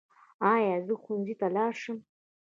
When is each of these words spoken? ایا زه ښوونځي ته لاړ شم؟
ایا 0.53 0.75
زه 0.85 0.93
ښوونځي 1.01 1.35
ته 1.39 1.47
لاړ 1.55 1.73
شم؟ 1.81 1.97